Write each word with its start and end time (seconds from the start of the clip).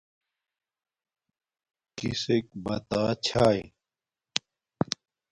کسک 1.97 2.45
بتا 2.63 3.03
چھاݵ 3.25 3.59